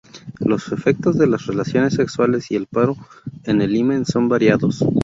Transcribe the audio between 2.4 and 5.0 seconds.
y el parto en el himen son variados.